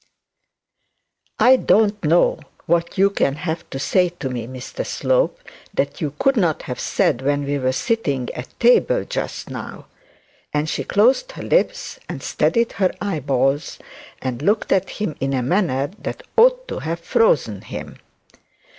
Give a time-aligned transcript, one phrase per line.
[1.37, 5.37] 'I don't know what you can have to say to me, Mr Slope,
[5.75, 9.85] that you could not have said when we were sitting at table just now;'
[10.55, 13.77] and she closed her lips, and steadied her eyeballs
[14.23, 17.97] and looked at him in a manner that ought to have frozen him.